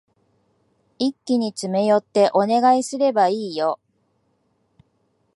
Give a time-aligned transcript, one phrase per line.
[0.97, 3.79] 一気に詰め寄ってお願いすればいいよ。